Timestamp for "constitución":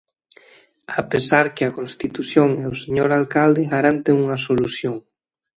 1.79-2.49